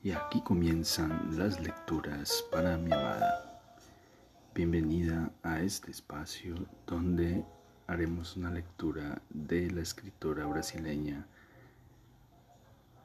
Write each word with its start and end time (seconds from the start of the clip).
Y 0.00 0.12
aquí 0.12 0.40
comienzan 0.42 1.36
las 1.36 1.58
lecturas 1.60 2.44
para 2.52 2.76
mi 2.76 2.92
amada. 2.92 3.60
Bienvenida 4.54 5.32
a 5.42 5.58
este 5.58 5.90
espacio 5.90 6.54
donde 6.86 7.44
haremos 7.88 8.36
una 8.36 8.48
lectura 8.48 9.20
de 9.28 9.68
la 9.72 9.80
escritora 9.80 10.46
brasileña 10.46 11.26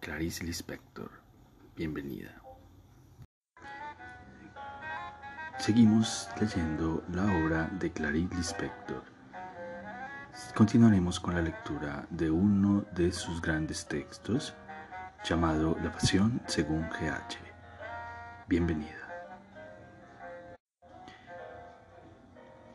Clarice 0.01 0.43
Lispector. 0.43 1.09
Bienvenida. 1.75 2.39
Seguimos 5.57 6.29
leyendo 6.39 7.03
la 7.11 7.23
obra 7.43 7.71
de 7.79 7.91
Clarice 7.91 8.35
Lispector. 8.35 9.03
Continuaremos 10.53 11.19
con 11.19 11.33
la 11.33 11.41
lectura 11.41 12.05
de 12.11 12.29
uno 12.29 12.85
de 12.93 13.11
sus 13.11 13.41
grandes 13.41 13.87
textos 13.87 14.53
llamado 15.23 15.77
La 15.81 15.89
Pasión 15.89 16.41
según 16.47 16.89
GH. 16.89 17.37
Bienvenida. 18.45 18.91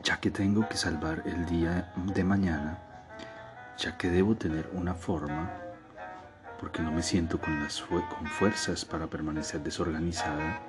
Ya 0.03 0.19
que 0.19 0.31
tengo 0.31 0.67
que 0.67 0.75
salvar 0.75 1.21
el 1.27 1.45
día 1.45 1.93
de 1.95 2.23
mañana, 2.23 2.79
ya 3.77 3.97
que 3.97 4.09
debo 4.09 4.35
tener 4.35 4.67
una 4.73 4.95
forma, 4.95 5.51
porque 6.59 6.81
no 6.81 6.91
me 6.91 7.03
siento 7.03 7.39
con, 7.39 7.63
las 7.63 7.81
con 7.81 8.25
fuerzas 8.25 8.83
para 8.83 9.05
permanecer 9.05 9.61
desorganizada, 9.61 10.59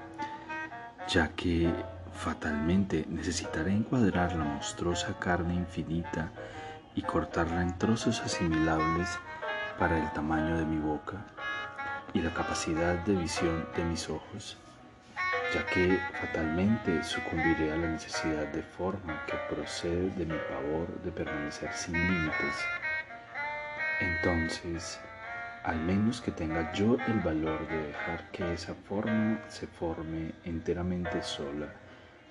ya 1.08 1.28
que 1.28 1.72
fatalmente 2.12 3.06
necesitaré 3.08 3.72
encuadrar 3.72 4.36
la 4.36 4.44
monstruosa 4.44 5.18
carne 5.18 5.54
infinita 5.54 6.30
y 6.94 7.00
cortarla 7.02 7.62
en 7.62 7.78
trozos 7.78 8.20
asimilables 8.20 9.08
para 9.78 9.98
el 9.98 10.12
tamaño 10.12 10.58
de 10.58 10.66
mi 10.66 10.76
boca 10.76 11.24
y 12.12 12.20
la 12.20 12.34
capacidad 12.34 12.94
de 13.04 13.14
visión 13.14 13.66
de 13.76 13.84
mis 13.84 14.08
ojos, 14.10 14.58
ya 15.54 15.64
que 15.66 15.98
fatalmente 16.20 17.02
sucumbiré 17.04 17.72
a 17.72 17.76
la 17.76 17.88
necesidad 17.88 18.46
de 18.48 18.62
forma 18.62 19.24
que 19.26 19.36
procede 19.54 20.10
de 20.10 20.26
mi 20.26 20.38
pavor 20.48 20.88
de 21.04 21.12
permanecer 21.12 21.72
sin 21.72 21.94
límites. 21.94 22.56
Entonces, 24.00 25.00
al 25.62 25.78
menos 25.78 26.20
que 26.20 26.32
tenga 26.32 26.72
yo 26.72 26.96
el 27.06 27.20
valor 27.20 27.68
de 27.68 27.88
dejar 27.88 28.30
que 28.32 28.52
esa 28.52 28.74
forma 28.74 29.38
se 29.48 29.66
forme 29.66 30.32
enteramente 30.44 31.22
sola, 31.22 31.68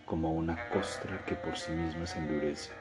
como 0.05 0.33
una 0.33 0.57
costra 0.69 1.23
que 1.25 1.35
por 1.35 1.55
sí 1.55 1.71
misma 1.71 2.05
se 2.05 2.17
endurece. 2.19 2.71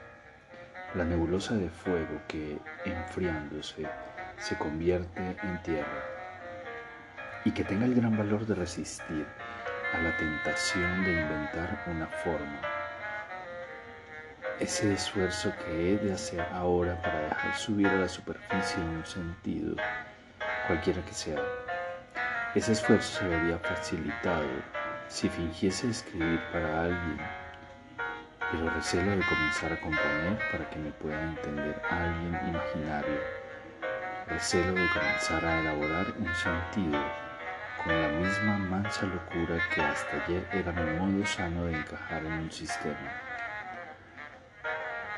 La 0.95 1.05
nebulosa 1.05 1.53
de 1.55 1.69
fuego 1.69 2.19
que, 2.27 2.57
enfriándose, 2.83 3.87
se 4.37 4.57
convierte 4.57 5.37
en 5.43 5.61
tierra 5.61 6.18
y 7.45 7.51
que 7.51 7.63
tenga 7.63 7.85
el 7.85 7.95
gran 7.95 8.17
valor 8.17 8.45
de 8.45 8.55
resistir 8.55 9.25
a 9.93 9.97
la 9.99 10.15
tentación 10.17 11.03
de 11.03 11.13
inventar 11.13 11.83
una 11.87 12.07
forma. 12.07 12.61
Ese 14.59 14.93
esfuerzo 14.93 15.53
que 15.57 15.93
he 15.93 15.97
de 15.97 16.13
hacer 16.13 16.41
ahora 16.51 17.01
para 17.01 17.21
dejar 17.21 17.57
subir 17.57 17.87
a 17.87 17.95
la 17.95 18.09
superficie 18.09 18.83
un 18.83 19.05
sentido, 19.05 19.75
cualquiera 20.67 21.01
que 21.05 21.13
sea, 21.13 21.41
ese 22.55 22.73
esfuerzo 22.73 23.19
se 23.19 23.27
vería 23.27 23.57
facilitado 23.59 24.47
si 25.07 25.29
fingiese 25.29 25.89
escribir 25.89 26.41
para 26.51 26.83
alguien, 26.83 27.17
pero 28.51 28.69
recelo 28.69 29.11
de 29.11 29.23
comenzar 29.23 29.71
a 29.71 29.79
componer 29.79 30.39
para 30.51 30.69
que 30.69 30.79
me 30.79 30.91
pueda 30.91 31.21
entender 31.21 31.81
alguien 31.89 32.37
imaginario, 32.49 33.21
recelo 34.27 34.73
de 34.73 34.87
comenzar 34.89 35.45
a 35.45 35.61
elaborar 35.61 36.13
un 36.19 36.35
sentido 36.35 37.28
con 37.83 38.01
la 38.01 38.09
misma 38.09 38.57
mansa 38.57 39.05
locura 39.05 39.57
que 39.73 39.81
hasta 39.81 40.23
ayer 40.23 40.45
era 40.51 40.71
mi 40.71 40.99
modo 40.99 41.25
sano 41.25 41.65
de 41.65 41.77
encajar 41.77 42.25
en 42.25 42.33
un 42.33 42.51
sistema. 42.51 43.11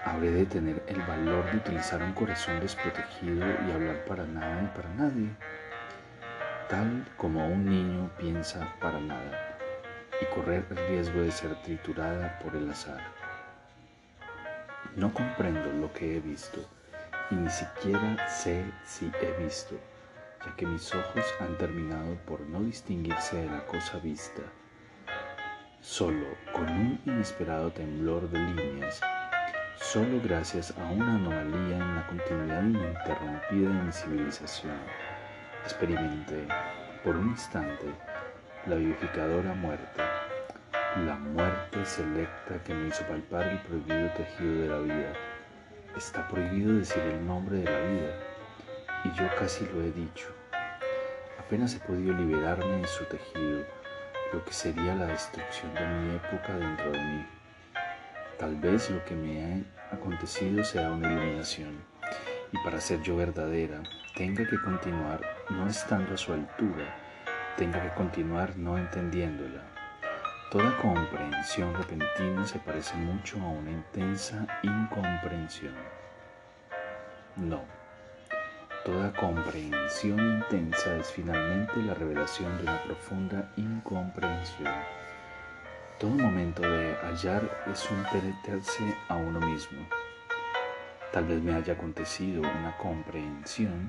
Habré 0.06 0.32
de 0.32 0.46
tener 0.46 0.84
el 0.88 1.02
valor 1.02 1.50
de 1.52 1.58
utilizar 1.58 2.02
un 2.02 2.14
corazón 2.14 2.60
desprotegido 2.60 3.46
y 3.68 3.72
hablar 3.72 4.06
para 4.06 4.26
nada 4.26 4.64
y 4.64 4.78
para 4.78 4.90
nadie, 4.90 5.30
tal 6.70 7.06
como 7.18 7.48
un 7.48 7.66
niño 7.66 8.10
piensa 8.18 8.74
para 8.80 9.00
nada 9.00 9.58
y 10.22 10.26
correr 10.26 10.66
el 10.70 10.78
riesgo 10.88 11.22
de 11.22 11.32
ser 11.32 11.56
triturada 11.64 12.38
por 12.40 12.56
el 12.56 12.70
azar. 12.70 13.02
No 14.96 15.14
comprendo 15.14 15.72
lo 15.74 15.92
que 15.94 16.18
he 16.18 16.20
visto 16.20 16.60
y 17.32 17.36
ni 17.36 17.50
siquiera 17.50 18.28
sé 18.28 18.66
si 18.86 19.12
he 19.22 19.44
visto 19.44 19.80
ya 20.46 20.56
que 20.56 20.66
mis 20.66 20.94
ojos 20.94 21.26
han 21.40 21.58
terminado 21.58 22.16
por 22.26 22.42
no 22.42 22.62
distinguirse 22.62 23.38
de 23.38 23.48
la 23.48 23.66
cosa 23.66 24.00
vista. 24.00 24.42
Solo 25.80 26.26
con 26.54 26.70
un 26.70 27.02
inesperado 27.06 27.72
temblor 27.72 28.30
de 28.30 28.40
líneas, 28.40 29.02
solo 29.76 30.22
gracias 30.24 30.74
a 30.78 30.86
una 30.86 31.16
anomalía 31.16 31.78
en 31.78 31.96
la 31.96 32.08
continuidad 32.08 32.64
ininterrumpida 32.64 33.70
de 33.70 33.84
mi 33.84 33.92
civilización, 33.92 34.78
experimenté 35.64 36.48
por 37.04 37.16
un 37.16 37.30
instante 37.30 37.88
la 38.68 38.76
vivificadora 38.76 39.54
muerte, 39.56 40.02
la 41.06 41.16
muerte 41.16 41.84
selecta 41.84 42.62
que 42.64 42.74
me 42.74 42.90
hizo 42.90 43.04
palpar 43.08 43.48
el 43.48 43.60
prohibido 43.60 44.12
tejido 44.12 44.62
de 44.62 44.70
la 44.70 44.80
vida. 44.80 45.14
Está 45.98 46.28
prohibido 46.28 46.74
decir 46.74 47.02
el 47.02 47.26
nombre 47.26 47.58
de 47.58 47.66
la 47.66 47.80
vida 47.80 48.31
y 49.04 49.12
yo 49.14 49.28
casi 49.38 49.66
lo 49.66 49.82
he 49.82 49.92
dicho. 49.92 50.28
Apenas 51.40 51.76
he 51.76 51.80
podido 51.80 52.14
liberarme 52.14 52.78
de 52.78 52.88
su 52.88 53.04
tejido, 53.06 53.66
lo 54.34 54.46
que 54.46 54.54
sería 54.54 54.96
la 54.96 55.08
destrucción 55.08 55.74
de 55.74 55.86
mi 55.86 56.16
época 56.16 56.58
dentro 56.58 56.92
de 56.92 57.04
mí. 57.04 57.26
Tal 58.38 58.56
vez 58.56 58.90
lo 58.90 59.04
que 59.06 59.16
me 59.16 59.44
ha 59.44 59.96
acontecido 59.96 60.64
sea 60.64 60.92
una 60.92 61.12
iluminación, 61.12 61.84
y 62.52 62.58
para 62.64 62.80
ser 62.80 63.02
yo 63.02 63.16
verdadera, 63.16 63.84
tenga 64.16 64.48
que 64.48 64.62
continuar 64.62 65.22
no 65.50 65.68
estando 65.68 66.14
a 66.14 66.18
su 66.18 66.34
altura, 66.34 66.96
tenga 67.58 67.82
que 67.82 67.94
continuar 67.96 68.58
no 68.58 68.78
entendiéndola. 68.78 69.64
Toda 70.52 70.78
comprensión 70.78 71.74
repentina 71.74 72.46
se 72.46 72.60
parece 72.60 72.96
mucho 72.96 73.40
a 73.40 73.48
una 73.48 73.72
intensa 73.72 74.46
incomprensión. 74.64 75.76
No. 77.38 77.81
Toda 78.84 79.14
comprensión 79.14 80.20
intensa 80.20 80.96
es 80.96 81.12
finalmente 81.12 81.78
la 81.84 81.94
revelación 81.94 82.58
de 82.58 82.64
una 82.64 82.82
profunda 82.82 83.52
incomprensión. 83.56 84.74
Todo 86.00 86.10
momento 86.10 86.64
de 86.64 86.96
hallar 86.96 87.44
es 87.72 87.88
un 87.92 88.04
penetrarse 88.12 88.98
a 89.08 89.18
uno 89.18 89.40
mismo. 89.40 89.88
Tal 91.14 91.26
vez 91.26 91.44
me 91.44 91.54
haya 91.54 91.74
acontecido 91.74 92.42
una 92.42 92.76
comprensión 92.78 93.88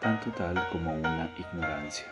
tanto 0.00 0.32
tal 0.32 0.68
como 0.72 0.92
una 0.92 1.30
ignorancia, 1.38 2.08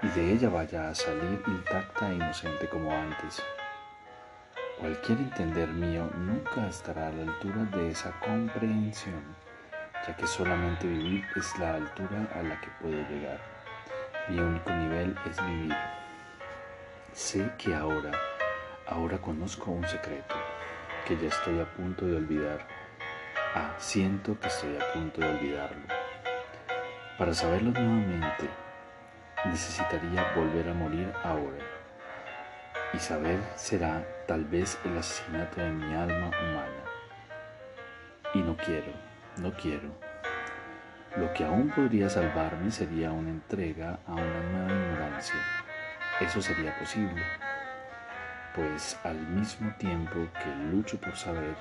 y 0.00 0.08
de 0.08 0.32
ella 0.32 0.48
vaya 0.48 0.88
a 0.88 0.94
salir 0.94 1.42
intacta 1.46 2.10
e 2.10 2.14
inocente 2.14 2.66
como 2.66 2.90
antes. 2.90 3.42
Cualquier 4.80 5.18
entender 5.18 5.68
mío 5.68 6.10
nunca 6.16 6.66
estará 6.66 7.08
a 7.08 7.12
la 7.12 7.30
altura 7.30 7.64
de 7.76 7.90
esa 7.90 8.18
comprensión 8.20 9.43
ya 10.06 10.14
que 10.16 10.26
solamente 10.26 10.86
vivir 10.86 11.24
es 11.36 11.58
la 11.58 11.74
altura 11.74 12.28
a 12.34 12.42
la 12.42 12.60
que 12.60 12.68
puedo 12.80 12.96
llegar. 13.08 13.40
Mi 14.28 14.38
único 14.38 14.70
nivel 14.70 15.16
es 15.28 15.44
vivir. 15.44 15.76
Sé 17.12 17.50
que 17.56 17.74
ahora, 17.74 18.12
ahora 18.86 19.18
conozco 19.18 19.70
un 19.70 19.86
secreto, 19.86 20.34
que 21.06 21.16
ya 21.16 21.28
estoy 21.28 21.60
a 21.60 21.64
punto 21.64 22.06
de 22.06 22.16
olvidar. 22.16 22.66
Ah, 23.54 23.74
siento 23.78 24.38
que 24.40 24.48
estoy 24.48 24.76
a 24.76 24.92
punto 24.92 25.20
de 25.20 25.28
olvidarlo. 25.28 25.86
Para 27.16 27.32
saberlo 27.32 27.70
nuevamente, 27.70 28.48
necesitaría 29.44 30.32
volver 30.34 30.68
a 30.68 30.74
morir 30.74 31.12
ahora. 31.22 31.64
Y 32.92 32.98
saber 32.98 33.40
será 33.56 34.04
tal 34.26 34.44
vez 34.44 34.78
el 34.84 34.98
asesinato 34.98 35.60
de 35.60 35.70
mi 35.70 35.94
alma 35.94 36.28
humana. 36.28 36.84
Y 38.34 38.38
no 38.38 38.56
quiero, 38.56 38.92
no 39.38 39.52
quiero. 39.52 39.88
Lo 41.16 41.32
que 41.32 41.44
aún 41.44 41.70
podría 41.70 42.08
salvarme 42.08 42.70
sería 42.70 43.12
una 43.12 43.30
entrega 43.30 44.00
a 44.06 44.12
una 44.12 44.40
nueva 44.40 44.72
ignorancia. 44.72 45.36
Eso 46.20 46.40
sería 46.42 46.76
posible, 46.78 47.22
pues 48.54 48.98
al 49.04 49.18
mismo 49.18 49.72
tiempo 49.78 50.14
que 50.42 50.54
lucho 50.70 51.00
por 51.00 51.16
saber, 51.16 51.56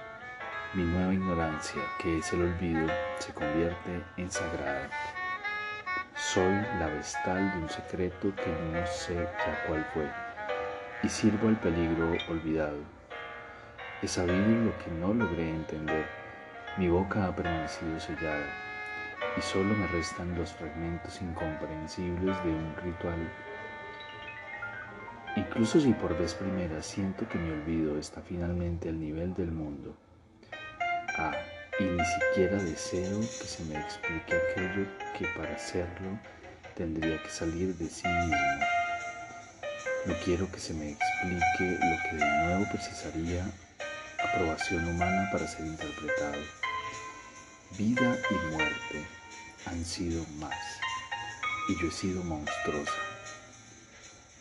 mi 0.74 0.84
nueva 0.84 1.14
ignorancia, 1.14 1.82
que 2.02 2.18
es 2.20 2.34
el 2.34 2.42
olvido, 2.42 2.88
se 3.20 3.34
convierte 3.34 4.04
en 4.18 4.30
sagrada. 4.30 4.90
Soy 6.16 6.54
la 6.80 6.88
vestal 6.88 7.52
de 7.52 7.58
un 7.60 7.70
secreto 7.70 8.34
que 8.36 8.52
no 8.72 8.86
sé 8.88 9.16
ya 9.16 9.66
cuál 9.68 9.86
fue, 9.94 10.10
y 11.04 11.10
sirvo 11.10 11.48
al 11.48 11.60
peligro 11.60 12.12
olvidado. 12.30 12.80
He 14.02 14.08
sabido 14.08 14.66
lo 14.66 14.78
que 14.80 14.92
no 14.92 15.14
logré 15.14 15.50
entender 15.50 16.23
mi 16.78 16.90
boca 16.90 17.28
ha 17.28 17.36
permanecido 17.36 18.00
sellada 18.00 18.48
y 19.38 19.42
solo 19.42 19.74
me 19.76 19.88
restan 19.88 20.36
los 20.36 20.52
fragmentos 20.54 21.22
incomprensibles 21.22 22.44
de 22.44 22.50
un 22.50 22.76
ritual 22.84 23.30
Incluso 25.36 25.80
si 25.80 25.94
por 25.94 26.16
vez 26.16 26.36
primera 26.36 26.84
siento 26.84 27.28
que 27.28 27.40
mi 27.40 27.50
olvido 27.50 27.98
está 27.98 28.22
finalmente 28.22 28.90
al 28.90 29.00
nivel 29.00 29.34
del 29.34 29.52
mundo. 29.52 29.98
Ah, 31.18 31.36
y 31.80 31.84
ni 31.86 32.06
siquiera 32.06 32.58
deseo 32.58 33.20
que 33.20 33.48
se 33.48 33.64
me 33.64 33.80
explique 33.80 34.36
aquello 34.36 34.86
que 35.18 35.26
para 35.36 35.56
hacerlo 35.56 36.20
tendría 36.76 37.22
que 37.24 37.30
salir 37.30 37.76
de 37.76 37.88
sí 37.88 38.08
mismo. 38.08 38.38
No 40.06 40.14
quiero 40.24 40.52
que 40.52 40.60
se 40.60 40.74
me 40.76 40.92
explique 40.92 41.80
lo 41.80 42.10
que 42.10 42.16
de 42.18 42.46
nuevo 42.46 42.66
precisaría 42.72 43.44
aprobación 44.24 44.88
humana 44.88 45.30
para 45.32 45.48
ser 45.48 45.66
interpretado. 45.66 46.63
Vida 47.78 48.16
y 48.30 48.54
muerte 48.54 49.08
han 49.66 49.84
sido 49.84 50.24
más, 50.38 50.56
y 51.68 51.82
yo 51.82 51.88
he 51.88 51.92
sido 51.92 52.24
monstruosa. 52.24 52.92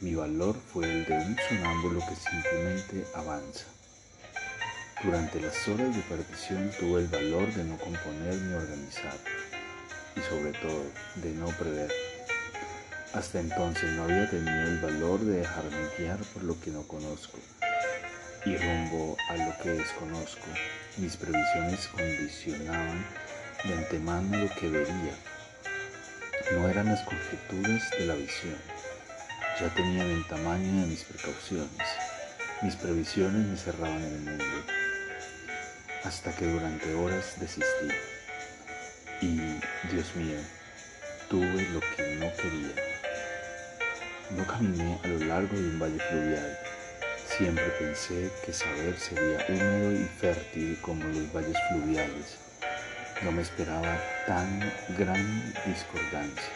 Mi 0.00 0.14
valor 0.14 0.54
fue 0.70 0.84
el 0.84 1.06
de 1.06 1.14
un 1.14 1.36
sonámbulo 1.48 2.00
que 2.00 2.14
simplemente 2.14 3.06
avanza. 3.14 3.64
Durante 5.02 5.40
las 5.40 5.66
horas 5.66 5.96
de 5.96 6.02
partición 6.02 6.70
tuve 6.78 7.00
el 7.00 7.08
valor 7.08 7.50
de 7.54 7.64
no 7.64 7.78
componer 7.78 8.34
ni 8.34 8.52
organizar, 8.52 9.16
y 10.14 10.20
sobre 10.20 10.52
todo 10.52 10.84
de 11.14 11.32
no 11.32 11.46
prever. 11.46 11.90
Hasta 13.14 13.40
entonces 13.40 13.92
no 13.92 14.04
había 14.04 14.28
tenido 14.28 14.62
el 14.62 14.78
valor 14.80 15.20
de 15.20 15.38
dejarme 15.38 15.88
guiar 15.96 16.18
por 16.34 16.42
lo 16.42 16.60
que 16.60 16.70
no 16.70 16.82
conozco 16.82 17.38
y 18.44 18.56
rumbo 18.56 19.16
a 19.28 19.36
lo 19.36 19.56
que 19.62 19.70
desconozco. 19.70 20.46
Mis 20.98 21.16
previsiones 21.16 21.86
condicionaban 21.88 23.04
de 23.64 23.74
antemano 23.74 24.36
lo 24.36 24.48
que 24.54 24.68
vería. 24.68 25.14
No 26.52 26.68
eran 26.68 26.86
las 26.86 27.02
conjeturas 27.02 27.90
de 27.90 28.06
la 28.06 28.14
visión. 28.14 28.56
Ya 29.60 29.68
tenían 29.74 30.08
el 30.08 30.26
tamaño 30.26 30.82
de 30.82 30.86
mis 30.88 31.04
precauciones. 31.04 31.88
Mis 32.62 32.76
previsiones 32.76 33.46
me 33.46 33.56
cerraban 33.56 34.02
el 34.02 34.20
mundo. 34.20 34.44
Hasta 36.04 36.34
que 36.34 36.46
durante 36.46 36.94
horas 36.94 37.34
desistí. 37.38 37.88
Y, 39.20 39.36
Dios 39.92 40.14
mío, 40.16 40.38
tuve 41.28 41.68
lo 41.70 41.80
que 41.80 42.16
no 42.16 42.32
quería. 42.36 42.74
No 44.30 44.46
caminé 44.46 44.98
a 45.04 45.08
lo 45.08 45.18
largo 45.26 45.54
de 45.54 45.68
un 45.68 45.78
valle 45.78 45.98
fluvial 45.98 46.58
Siempre 47.38 47.64
pensé 47.78 48.30
que 48.44 48.52
saber 48.52 48.98
sería 48.98 49.44
húmedo 49.48 49.92
y 49.92 50.04
fértil 50.04 50.78
como 50.82 51.02
los 51.06 51.32
valles 51.32 51.56
fluviales. 51.70 52.41
No 53.24 53.30
me 53.30 53.42
esperaba 53.42 54.02
tan 54.26 54.60
gran 54.98 55.54
discordancia. 55.64 56.52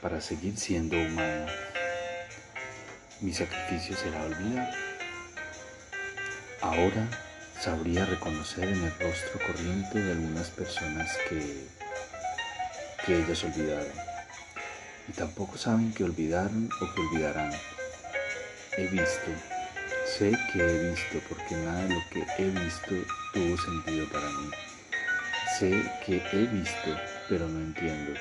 Para 0.00 0.22
seguir 0.22 0.56
siendo 0.56 0.96
humano, 0.96 1.46
mi 3.20 3.34
sacrificio 3.34 3.94
será 3.94 4.24
olvidar. 4.24 4.72
Ahora 6.62 7.06
sabría 7.60 8.06
reconocer 8.06 8.68
en 8.68 8.82
el 8.82 8.92
rostro 8.98 9.38
corriente 9.46 9.98
de 9.98 10.12
algunas 10.12 10.48
personas 10.48 11.14
que, 11.28 11.66
que 13.04 13.18
ellas 13.18 13.44
olvidaron. 13.44 13.92
Y 15.08 15.12
tampoco 15.12 15.58
saben 15.58 15.92
que 15.92 16.04
olvidaron 16.04 16.70
o 16.80 16.94
que 16.94 17.00
olvidarán 17.02 17.52
he 18.78 18.86
visto. 18.86 19.30
Sé 20.06 20.32
que 20.52 20.58
he 20.58 20.90
visto 20.90 21.20
porque 21.28 21.54
nada 21.56 21.82
de 21.82 21.94
lo 21.94 22.00
que 22.10 22.24
he 22.38 22.48
visto 22.48 22.94
tuvo 23.34 23.56
sentido 23.58 24.08
para 24.08 24.26
mí. 24.30 24.69
Sé 25.60 25.84
que 26.06 26.22
he 26.32 26.46
visto, 26.46 26.98
pero 27.28 27.46
no 27.46 27.58
entiendo. 27.58 28.18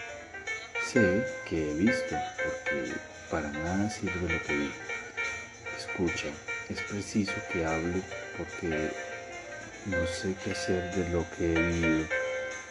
Sé 0.85 1.25
que 1.47 1.71
he 1.71 1.73
visto 1.73 2.17
porque 2.35 2.91
para 3.31 3.47
nada 3.49 3.89
sirve 3.89 4.33
lo 4.33 4.43
que 4.43 4.57
vi. 4.57 4.71
Escucha, 5.77 6.27
es 6.67 6.81
preciso 6.81 7.31
que 7.49 7.65
hable 7.65 8.01
porque 8.37 8.91
no 9.85 10.05
sé 10.05 10.35
qué 10.43 10.51
hacer 10.51 10.93
de 10.93 11.09
lo 11.11 11.25
que 11.37 11.53
he 11.53 11.61
vivido. 11.61 12.07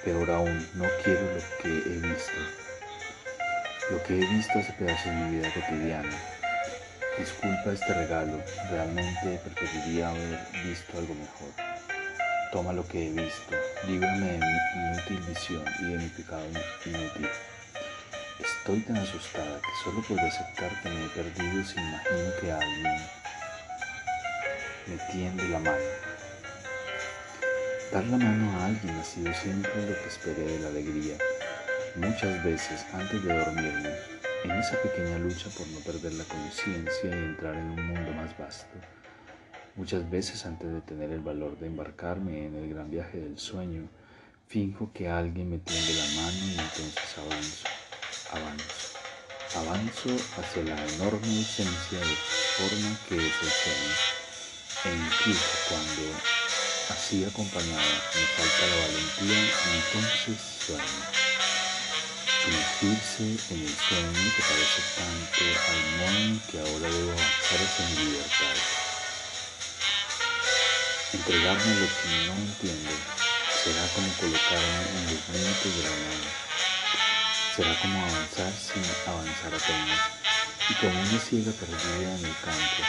Peor 0.04 0.30
aún, 0.32 0.68
no 0.74 0.84
quiero 1.02 1.22
lo 1.22 1.62
que 1.62 1.68
he 1.68 2.00
visto. 2.00 2.38
Lo 3.90 4.02
que 4.02 4.20
he 4.20 4.26
visto 4.34 4.58
hace 4.58 4.74
pedazos 4.74 5.06
de 5.06 5.12
mi 5.12 5.36
vida 5.38 5.50
cotidiana 5.54 6.14
Disculpa 7.18 7.72
este 7.72 7.94
regalo, 7.94 8.38
realmente 8.70 9.40
preferiría 9.44 10.10
haber 10.10 10.38
visto 10.62 10.98
algo 10.98 11.14
mejor. 11.14 11.67
Toma 12.50 12.72
lo 12.72 12.86
que 12.86 13.06
he 13.06 13.10
visto, 13.10 13.54
líbrame 13.86 14.32
de 14.32 14.38
mi 14.38 14.88
inútil 14.88 15.20
visión 15.28 15.64
y 15.80 15.84
de 15.84 15.98
mi 15.98 16.08
pecado 16.08 16.42
inútil. 16.86 17.28
Estoy 18.40 18.80
tan 18.80 18.96
asustada 18.96 19.60
que 19.60 19.84
solo 19.84 20.02
puedo 20.08 20.20
aceptar 20.20 20.70
que 20.82 20.88
me 20.88 21.04
he 21.04 21.08
perdido 21.10 21.62
si 21.64 21.78
imagino 21.78 22.32
que 22.40 22.52
alguien 22.52 22.96
me 24.86 24.96
tiende 25.12 25.48
la 25.50 25.58
mano. 25.58 25.84
Dar 27.92 28.04
la 28.04 28.16
mano 28.16 28.58
a 28.58 28.66
alguien 28.66 28.96
ha 28.96 29.04
sido 29.04 29.32
siempre 29.34 29.70
lo 29.82 29.94
que 29.94 30.08
esperé 30.08 30.42
de 30.42 30.58
la 30.60 30.68
alegría. 30.68 31.18
Muchas 31.96 32.42
veces 32.44 32.86
antes 32.94 33.22
de 33.24 33.38
dormirme 33.38 33.90
en 34.44 34.50
esa 34.52 34.80
pequeña 34.80 35.18
lucha 35.18 35.50
por 35.50 35.66
no 35.68 35.80
perder 35.80 36.14
la 36.14 36.24
conciencia 36.24 37.10
y 37.10 37.12
entrar 37.12 37.54
en 37.54 37.70
un 37.70 37.88
mundo 37.88 38.12
más 38.12 38.36
vasto. 38.38 38.97
Muchas 39.78 40.10
veces 40.10 40.44
antes 40.44 40.72
de 40.72 40.80
tener 40.80 41.12
el 41.12 41.20
valor 41.20 41.56
de 41.60 41.68
embarcarme 41.68 42.46
en 42.46 42.56
el 42.56 42.68
gran 42.68 42.90
viaje 42.90 43.16
del 43.16 43.38
sueño, 43.38 43.88
finjo 44.48 44.90
que 44.92 45.08
alguien 45.08 45.48
me 45.50 45.58
tiende 45.58 45.94
la 45.94 46.20
mano 46.20 46.38
y 46.46 46.58
entonces 46.58 47.14
avanzo, 47.16 47.68
avanzo, 48.32 48.98
avanzo 49.54 50.10
hacia 50.34 50.64
la 50.64 50.84
enorme 50.94 51.40
esencia 51.40 52.00
de 52.00 52.16
forma 52.58 52.90
que 53.08 53.18
es 53.18 53.34
el 53.38 53.52
sueño. 53.54 53.94
E 54.82 54.90
incluso 54.98 55.46
cuando 55.70 56.02
así 56.90 57.24
acompañada 57.24 57.94
me 58.18 58.26
falta 58.34 58.66
la 58.66 58.82
valentía, 58.82 59.38
entonces 59.78 60.42
sueño 60.66 61.28
sumergirse 62.42 63.54
en 63.54 63.60
el 63.62 63.74
sueño 63.78 64.26
que 64.34 64.42
parece 64.42 64.82
tanto 64.98 65.38
al 65.70 66.40
que 66.50 66.58
ahora 66.58 66.90
debo 66.90 67.12
avanzar 67.12 67.60
hacia 67.62 67.86
mi 67.90 68.10
libertad. 68.10 68.87
Entregarme 71.10 71.74
lo 71.80 71.86
que 71.88 72.26
no 72.26 72.34
entiendo 72.34 72.90
será 73.64 73.80
como 73.94 74.12
colocarme 74.20 74.84
en 74.92 75.04
los 75.08 75.28
límites 75.32 75.76
de 75.76 75.82
la 75.82 75.96
nada. 76.04 76.30
Será 77.56 77.80
como 77.80 77.98
avanzar 78.04 78.52
sin 78.52 78.84
avanzar 79.08 79.54
apenas 79.54 80.00
y 80.68 80.74
como 80.74 81.00
una 81.00 81.18
ciega 81.18 81.52
perdida 81.52 82.12
en 82.12 82.24
el 82.26 82.36
campo. 82.44 82.82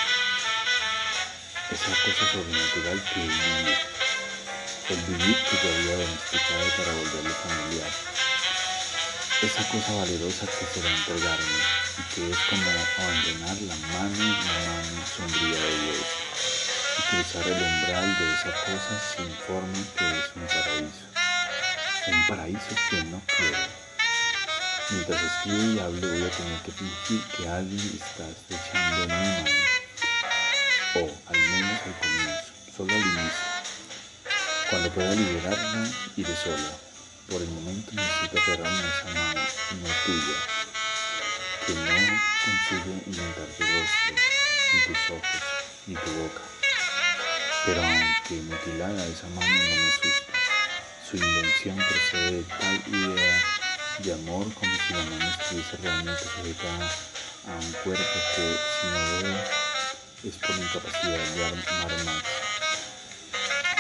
Esa 1.72 1.96
cosa 2.04 2.24
sobrenatural 2.34 3.00
que 3.08 3.20
es 3.24 3.34
vivir. 3.40 3.78
El 4.90 5.02
vivir 5.08 5.38
que 5.48 5.56
yo 5.64 5.76
había 5.76 6.06
domesticado 6.06 6.68
para 6.76 6.92
volverlo 6.92 7.34
familiar 7.40 7.92
esa 9.42 9.64
cosa 9.70 9.94
valerosa 9.96 10.46
que 10.48 10.66
será 10.66 10.94
entregarme 10.94 11.64
y 11.98 12.14
que 12.14 12.30
es 12.30 12.38
como 12.50 12.70
abandonar 12.70 13.62
la 13.62 13.76
mano 13.88 14.20
la 14.20 14.60
mano 14.68 15.06
sombría 15.16 15.58
de 15.58 15.80
Dios 15.80 16.29
cruzar 17.10 17.48
el 17.48 17.64
umbral 17.64 18.20
de 18.20 18.34
esa 18.34 18.52
cosa 18.52 19.02
sin 19.16 19.32
forma 19.48 19.74
que 19.98 20.20
es 20.20 20.36
un 20.36 20.46
paraíso, 20.46 21.06
un 22.08 22.28
paraíso 22.28 22.76
que 22.90 23.04
no 23.06 23.22
quiero. 23.36 23.58
Mientras 24.92 25.22
escribo 25.24 25.74
y 25.74 25.80
hablo 25.80 26.08
voy 26.08 26.24
a 26.24 26.30
tener 26.30 26.60
que 26.62 26.72
fingir 26.72 27.22
que 27.36 27.48
alguien 27.48 28.00
está 28.02 28.30
estrechando 28.30 29.02
mi 29.02 29.08
mano, 29.08 29.50
o 30.96 31.32
al 31.32 31.40
menos 31.40 31.80
al 31.86 31.98
comienzo, 32.00 32.44
solo 32.78 32.94
al 32.94 33.02
inicio. 33.02 33.48
Cuando 34.70 34.90
pueda 34.92 35.16
liberarla, 35.16 35.88
iré 36.16 36.36
sola 36.36 36.90
por 37.28 37.42
el 37.42 37.50
momento 37.50 37.92
necesito 37.94 38.40
aferrarme 38.40 38.84
a 38.84 38.88
esa 38.88 39.06
mano, 39.14 39.42
no 39.82 39.90
tuya, 40.06 40.38
que 41.66 41.74
no 41.74 42.20
consigue 42.46 43.04
inventar 43.06 43.48
tu 43.58 43.64
rostro, 43.64 44.16
ni 44.74 44.80
tus 44.82 45.10
ojos, 45.10 45.44
ni 45.88 45.96
tu 45.96 46.12
boca. 46.12 46.59
Pero 47.70 47.84
aunque 47.84 48.42
mutilada 48.50 49.06
esa 49.06 49.28
mano 49.28 49.46
no 49.46 49.76
me 49.76 49.90
asusta, 49.90 50.34
su 51.08 51.18
invención 51.18 51.78
procede 51.78 52.32
de 52.32 52.44
tal 52.46 52.82
idea 52.88 53.44
de 54.00 54.14
amor 54.14 54.52
como 54.56 54.74
si 54.74 54.94
la 54.94 55.04
mano 55.04 55.30
estuviese 55.30 55.78
realmente 55.78 56.24
sujetada 56.24 56.90
a 57.46 57.54
un 57.62 57.72
cuerpo 57.84 58.18
que 58.36 58.58
si 58.74 58.88
no 58.88 59.22
veo 59.22 59.38
es 60.24 60.36
por 60.38 60.56
incapacidad 60.58 61.36
de 61.36 61.46
armar 61.46 62.06
más. 62.06 62.24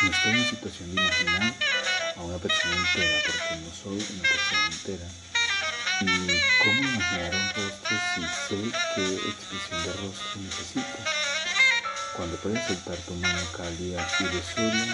No 0.03 0.11
estoy 0.11 0.33
en 0.33 0.49
situación 0.51 0.95
de 0.95 1.01
imaginar 1.01 1.53
a 2.15 2.21
una 2.21 2.37
persona 2.37 2.75
entera, 2.75 3.17
porque 3.25 3.55
no 3.55 3.73
soy 3.73 4.05
una 4.13 4.29
persona 4.29 4.65
entera. 4.69 5.07
¿Y 6.01 6.63
cómo 6.63 6.79
imaginar 6.93 7.33
un 7.33 7.49
rostro 7.55 7.97
si 8.13 8.21
sé 8.21 8.71
qué 8.93 9.15
expresión 9.15 9.83
de 9.83 9.93
rostro 9.93 10.41
necesito? 10.41 11.28
Cuando 12.15 12.35
puedes 12.37 12.65
soltar 12.67 12.97
tu 12.97 13.13
mano 13.15 13.39
cálida 13.55 14.07
y 14.19 14.23
de 14.23 14.43
sola 14.43 14.85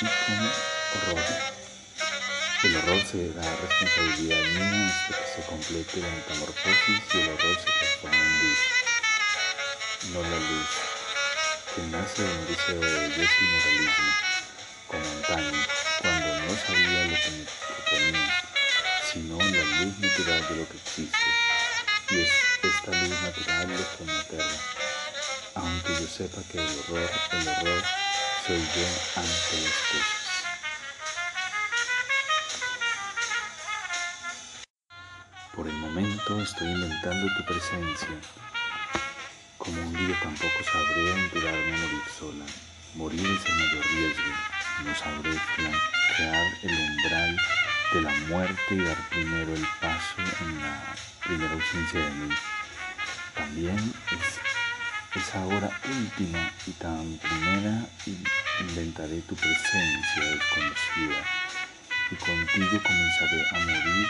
y 0.00 0.04
como 0.04 0.50
horror. 0.94 1.52
El 2.62 2.76
horror 2.76 3.02
será 3.10 3.42
responsabilidad 3.42 4.42
mía 4.54 4.86
hasta 4.86 5.18
que 5.18 5.26
se 5.34 5.42
complete 5.48 6.00
la 6.00 6.08
metamorfosis 6.08 7.02
y 7.14 7.18
el 7.18 7.28
horror 7.30 7.56
se 7.56 7.70
transforma 7.72 8.16
en 8.16 8.38
luz. 8.38 8.58
No 10.12 10.22
la 10.22 10.38
luz, 10.38 10.70
que 11.74 11.82
nace 11.90 12.22
de 12.22 12.28
un 12.28 12.46
deseo 12.46 12.80
de 12.80 13.08
belleza 13.08 13.38
y 13.40 13.44
moralismo, 13.44 14.12
como 14.86 15.04
antaño, 15.04 15.60
cuando 16.00 16.28
no 16.40 16.52
sabía 16.66 17.04
lo 17.04 17.16
que 17.16 17.30
me 17.30 17.44
proponía, 17.66 18.26
sino 19.12 19.38
la 19.38 19.64
luz 19.82 19.98
natural 19.98 20.48
de 20.48 20.56
lo 20.56 20.68
que 20.68 20.76
existe. 20.76 21.28
Y 22.10 22.20
es 22.20 22.30
esta 22.62 22.90
luz 22.92 23.20
natural 23.22 23.68
lo 23.70 23.98
que 23.98 24.04
me 24.04 24.12
aterra, 24.12 24.81
aunque 25.54 25.92
yo 25.94 26.06
sepa 26.06 26.40
que 26.50 26.58
el 26.58 26.66
horror, 26.66 27.10
el 27.32 27.48
horror 27.48 27.82
soy 28.46 28.58
yo 28.58 28.86
ante 29.16 29.56
las 29.62 29.78
cosas. 29.90 30.22
Por 35.54 35.66
el 35.68 35.74
momento 35.74 36.40
estoy 36.40 36.68
inventando 36.68 37.26
tu 37.36 37.44
presencia. 37.44 38.08
Como 39.58 39.80
un 39.80 39.92
día 39.92 40.18
tampoco 40.22 40.64
sabré 40.64 41.12
aventurarme 41.12 41.74
a 41.74 41.78
morir 41.78 42.02
sola. 42.18 42.46
Morir 42.94 43.20
es 43.20 43.46
el 43.46 43.54
mayor 43.54 43.84
riesgo. 43.86 44.32
No 44.84 44.94
sabré 44.94 45.40
crear 46.16 46.46
el 46.62 46.72
umbral 46.72 47.36
de 47.92 48.00
la 48.00 48.12
muerte 48.28 48.74
y 48.74 48.78
dar 48.78 49.08
primero 49.10 49.54
el 49.54 49.66
paso 49.80 50.16
en 50.40 50.60
la 50.60 50.94
primera 51.24 51.52
ausencia 51.52 52.00
de 52.00 52.10
mí. 52.10 52.34
También 53.34 53.94
es 54.10 54.51
esa 55.14 55.44
hora 55.46 55.70
última 55.88 56.50
y 56.66 56.70
tan 56.72 57.18
primera 57.18 57.84
inventaré 58.60 59.20
tu 59.22 59.34
presencia 59.34 60.22
desconocida 60.22 61.22
y 62.10 62.14
contigo 62.16 62.82
comenzaré 62.82 63.48
a 63.50 63.58
morir 63.60 64.08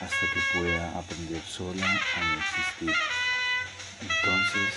hasta 0.00 0.26
que 0.32 0.58
pueda 0.58 0.98
aprender 0.98 1.42
sola 1.42 1.86
a 1.86 2.20
no 2.20 2.40
existir. 2.40 2.94
Entonces 4.00 4.74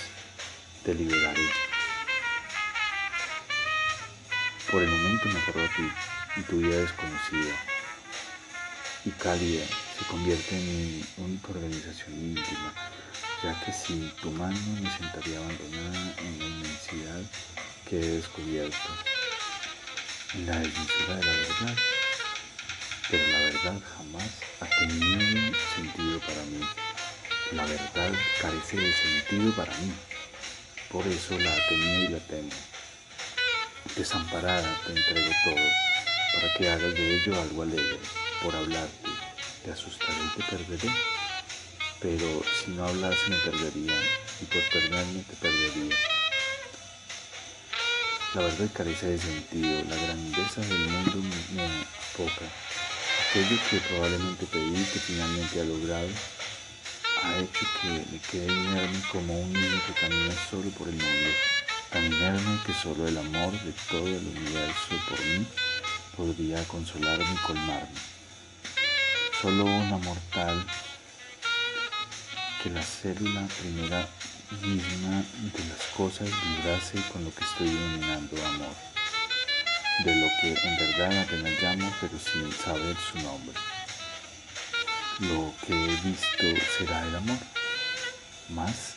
te 0.83 0.93
liberaré. 0.93 1.49
Por 4.71 4.83
el 4.83 4.89
momento 4.89 5.29
me 5.29 5.39
aferro 5.39 5.65
a 5.65 5.75
ti 5.75 5.91
y 6.37 6.41
tu 6.41 6.57
vida 6.57 6.77
desconocida 6.77 7.55
y 9.05 9.09
cálida 9.11 9.65
se 9.97 10.05
convierte 10.05 10.55
en 10.55 10.65
mi 10.65 11.05
única 11.17 11.51
organización 11.51 12.13
íntima, 12.13 12.73
ya 13.43 13.59
que 13.65 13.73
sin 13.73 14.09
tu 14.21 14.31
mano 14.31 14.57
me 14.81 14.89
sentaría 14.89 15.37
abandonada 15.37 16.15
en 16.19 16.39
la 16.39 16.45
inmensidad 16.45 17.21
que 17.89 17.99
he 17.99 18.09
descubierto, 18.17 18.89
en 20.35 20.45
la 20.47 20.59
desmesura 20.59 21.15
de 21.17 21.25
la 21.25 21.31
verdad 21.31 21.75
pero 23.09 23.27
la 23.27 23.37
verdad 23.37 23.79
jamás 23.95 24.29
ha 24.59 24.65
tenido 24.65 25.55
sentido 25.75 26.19
para 26.21 26.41
mí. 26.45 26.61
La 27.51 27.65
verdad 27.65 28.11
carece 28.41 28.77
de 28.77 28.93
sentido 28.93 29.51
para 29.53 29.71
mí. 29.77 29.91
Por 30.89 31.05
eso 31.07 31.37
la 31.37 31.55
tenido 31.67 32.03
y 32.03 32.07
la 32.07 32.19
temo. 32.19 32.49
Desamparada 33.95 34.81
te 34.87 34.93
entrego 34.93 35.31
todo, 35.43 35.65
para 36.33 36.53
que 36.55 36.69
hagas 36.69 36.93
de 36.93 37.17
ello 37.17 37.39
algo 37.39 37.61
alegre. 37.61 37.99
Por 38.41 38.55
hablarte, 38.55 39.09
te 39.63 39.71
asustaré 39.71 40.17
y 40.25 40.41
te 40.41 40.43
perderé. 40.43 41.22
Pero 42.03 42.43
si 42.53 42.71
no 42.71 42.85
hablase 42.85 43.29
me 43.29 43.37
perdería, 43.37 43.95
y 44.41 44.45
por 44.45 44.61
perderme 44.73 45.23
te 45.23 45.35
perdería. 45.37 45.95
La 48.35 48.41
verdad 48.41 48.69
carece 48.73 49.07
de 49.07 49.17
sentido, 49.17 49.83
la 49.89 49.95
grandeza 49.95 50.59
del 50.59 50.89
mundo 50.89 51.21
me 51.53 51.63
apoca 51.63 52.45
Aquello 53.29 53.57
que 53.69 53.77
probablemente 53.87 54.45
pedí 54.47 54.83
que 54.91 54.99
finalmente 54.99 55.61
ha 55.61 55.63
logrado 55.63 56.09
ha 57.23 57.37
hecho 57.37 57.65
que 57.81 57.87
me 57.87 58.19
quede 58.19 58.51
inerme 58.51 58.99
como 59.09 59.39
un 59.39 59.53
niño 59.53 59.81
que 59.87 59.93
camina 60.01 60.33
solo 60.49 60.69
por 60.71 60.89
el 60.89 60.95
mundo, 60.95 61.29
tan 61.89 62.05
inerme 62.05 62.59
que 62.65 62.73
solo 62.73 63.07
el 63.07 63.17
amor 63.17 63.53
de 63.63 63.71
todo 63.89 64.07
el 64.07 64.27
universo 64.27 64.89
por 65.07 65.19
mí 65.21 65.47
podría 66.17 66.61
consolarme 66.65 67.23
y 67.23 67.47
colmarme. 67.47 67.99
Solo 69.41 69.63
un 69.63 69.93
amor 69.93 70.17
tal 70.33 70.65
que 72.63 72.69
la 72.69 72.81
célula 72.81 73.45
primera 73.59 74.07
misma 74.61 75.21
de 75.53 75.63
las 75.67 75.83
cosas 75.97 76.29
vibrase 76.29 76.97
con 77.11 77.25
lo 77.25 77.35
que 77.35 77.43
estoy 77.43 77.67
denominando 77.67 78.37
amor 78.47 78.93
de 79.99 80.15
lo 80.15 80.27
que 80.41 80.53
en 80.53 80.77
verdad 80.77 81.21
apenas 81.21 81.61
llamo, 81.61 81.93
pero 82.01 82.17
sin 82.17 82.51
saber 82.51 82.95
su 82.97 83.19
nombre. 83.19 83.55
Lo 85.19 85.53
que 85.65 85.73
he 85.73 85.95
visto 85.97 86.65
será 86.77 87.05
el 87.05 87.15
amor. 87.15 87.37
Más, 88.49 88.95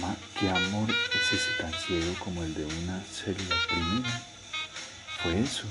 más 0.00 0.16
que 0.38 0.48
amor 0.48 0.88
es 0.90 1.32
ese 1.32 1.50
tan 1.60 1.72
ciego 1.74 2.14
como 2.24 2.42
el 2.42 2.54
de 2.54 2.64
una 2.64 3.00
célula 3.02 3.56
primera. 3.68 4.22
Fue 5.22 5.40
eso. 5.40 5.66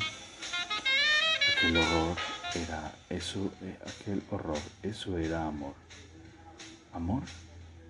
Aquel 1.57 1.77
horror 1.77 2.17
era 2.53 2.93
eso, 3.09 3.51
eh, 3.61 3.77
aquel 3.81 4.21
horror, 4.29 4.61
eso 4.83 5.17
era 5.17 5.47
amor. 5.47 5.73
Amor 6.93 7.23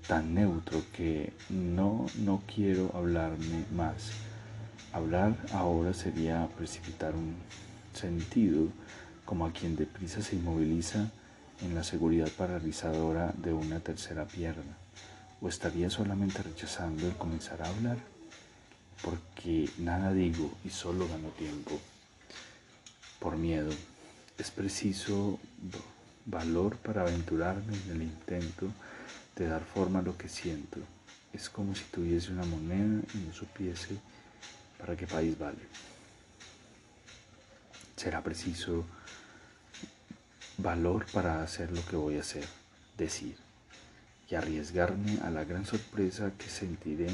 tan 0.08 0.34
neutro 0.34 0.84
que 0.92 1.34
no, 1.50 2.06
no 2.20 2.42
quiero 2.54 2.92
hablarme 2.94 3.66
más. 3.74 4.12
Hablar 4.92 5.36
ahora 5.54 5.94
sería 5.94 6.48
precipitar 6.58 7.16
un 7.16 7.36
sentido 7.94 8.68
como 9.26 9.46
a 9.46 9.54
quien 9.54 9.76
deprisa 9.76 10.22
se 10.22 10.36
inmoviliza 10.36 11.10
en 11.62 11.76
la 11.76 11.84
seguridad 11.84 12.30
paralizadora 12.38 13.34
de 13.38 13.54
una 13.54 13.80
tercera 13.80 14.26
pierna, 14.26 14.78
o 15.42 15.48
estaría 15.48 15.90
solamente 15.90 16.44
rechazando 16.44 17.08
el 17.08 17.16
comenzar 17.16 17.62
a 17.62 17.70
hablar, 17.70 17.98
porque 19.02 19.70
nada 19.78 20.12
digo 20.12 20.52
y 20.66 20.70
solo 20.70 21.08
gano 21.08 21.30
tiempo. 21.30 21.80
Por 23.20 23.38
miedo, 23.38 23.72
es 24.38 24.52
preciso 24.52 25.40
valor 26.26 26.76
para 26.78 27.02
aventurarme 27.04 27.74
en 27.86 27.92
el 27.92 28.02
intento 28.04 28.68
de 29.36 29.48
dar 29.48 29.64
forma 29.64 30.00
a 30.00 30.04
lo 30.04 30.18
que 30.18 30.30
siento. 30.30 30.80
Es 31.32 31.50
como 31.50 31.74
si 31.76 31.84
tuviese 31.86 32.32
una 32.32 32.46
moneda 32.46 33.02
y 33.14 33.18
no 33.18 33.34
supiese 33.34 33.98
¿Para 34.84 34.98
qué 34.98 35.08
país 35.08 35.40
vale? 35.40 35.60
Será 37.96 38.22
preciso 38.22 38.84
valor 40.58 41.06
para 41.14 41.42
hacer 41.42 41.72
lo 41.72 41.86
que 41.86 41.96
voy 41.96 42.18
a 42.18 42.20
hacer, 42.20 42.46
decir, 42.98 43.38
y 44.30 44.36
arriesgarme 44.36 45.20
a 45.24 45.30
la 45.30 45.46
gran 45.46 45.66
sorpresa 45.66 46.34
que 46.38 46.50
sentiré 46.50 47.08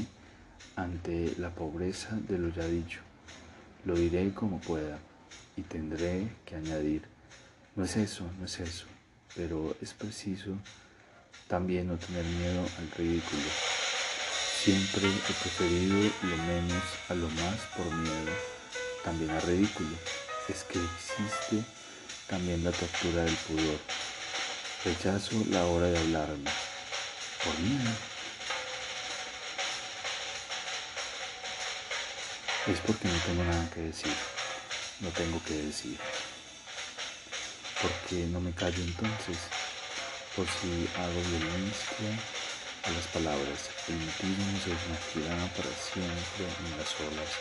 ante 0.76 1.36
la 1.38 1.52
pobreza 1.52 2.18
de 2.28 2.40
lo 2.40 2.50
ya 2.50 2.66
dicho. 2.66 3.02
Lo 3.86 3.94
diré 3.94 4.34
como 4.34 4.60
pueda 4.60 4.98
y 5.56 5.62
tendré 5.62 6.28
que 6.44 6.56
añadir, 6.56 7.04
no 7.76 7.84
es 7.84 7.98
eso, 7.98 8.28
no 8.40 8.46
es 8.46 8.60
eso, 8.60 8.88
pero 9.36 9.78
es 9.80 9.94
preciso 9.94 10.58
también 11.50 11.88
no 11.88 11.98
tener 11.98 12.24
miedo 12.24 12.62
al 12.78 12.92
ridículo. 12.92 13.42
Siempre 14.64 15.08
he 15.08 15.34
preferido 15.34 15.98
lo 16.22 16.38
menos 16.44 16.84
a 17.10 17.16
lo 17.16 17.28
más 17.28 17.56
por 17.76 17.88
miedo, 17.88 18.32
también 19.04 19.32
a 19.32 19.40
ridículo. 19.40 19.90
Es 20.48 20.64
que 20.64 20.80
existe 20.80 21.64
también 22.28 22.64
la 22.64 22.72
tortura 22.72 23.24
del 23.24 23.36
pudor. 23.36 23.80
Rechazo 24.86 25.44
la 25.50 25.66
hora 25.66 25.88
de 25.88 25.98
hablarme, 25.98 26.52
por 27.44 27.60
miedo. 27.60 27.90
Es 32.68 32.80
porque 32.82 33.08
no 33.08 33.20
tengo 33.26 33.44
nada 33.44 33.70
que 33.74 33.82
decir, 33.82 34.14
no 35.00 35.10
tengo 35.10 35.42
que 35.46 35.56
decir. 35.56 35.98
Porque 37.82 38.28
no 38.28 38.40
me 38.40 38.52
callo 38.52 38.84
entonces, 38.84 39.38
por 40.36 40.46
si 40.48 40.90
hago 40.96 41.20
violencia 41.30 42.10
a 42.84 42.92
las 42.92 43.08
palabras. 43.08 43.70
El 43.88 43.96
mutismo 43.96 44.58
se 44.64 44.72
sumergirá 44.78 45.36
para 45.56 45.74
siempre 45.74 46.46
en 46.46 46.78
las 46.78 46.92
olas. 47.02 47.32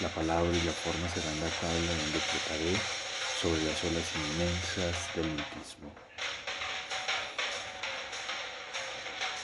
La 0.00 0.08
palabra 0.08 0.50
y 0.50 0.62
la 0.62 0.72
forma 0.72 1.08
serán 1.10 1.38
la 1.40 1.50
tabla 1.60 1.92
donde 2.02 2.20
flotaré 2.20 2.74
sobre 3.40 3.62
las 3.64 3.78
olas 3.84 4.08
inmensas 4.16 4.96
del 5.14 5.28
mutismo. 5.28 5.92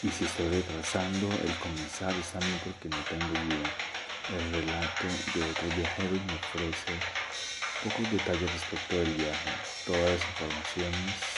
Y 0.02 0.09
si 0.11 0.25
estoy 0.25 0.49
retrasando, 0.49 1.26
el 1.26 1.54
comenzar 1.59 2.14
es 2.14 2.28
también 2.30 2.61
porque 2.64 2.88
no 2.88 3.02
tengo 3.11 3.33
idea. 3.35 3.71
El 4.28 4.52
relato 4.52 5.07
de 5.35 5.42
otros 5.42 5.76
viajeros 5.76 6.21
me 6.26 6.35
ofrece 6.35 6.95
pocos 7.83 8.12
detalles 8.12 8.52
respecto 8.52 8.97
del 8.97 9.12
viaje. 9.14 9.50
Todas 9.87 10.02
las 10.02 10.23
informaciones 10.23 11.38